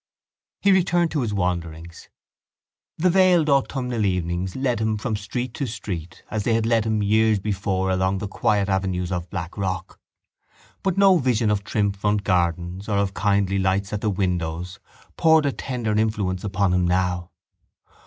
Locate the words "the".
2.97-3.11, 8.17-8.27, 13.99-14.09